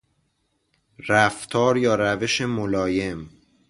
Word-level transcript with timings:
رفتار 1.09 1.77
یا 1.77 1.95
روش 1.95 2.41
ملایم 2.41 3.29